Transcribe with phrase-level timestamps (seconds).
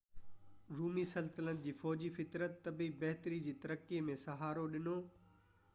[0.77, 4.99] رومي سلطنت جي فوجي فطرت طبي بهتري جي ترقي ۾ سهارو ڏنو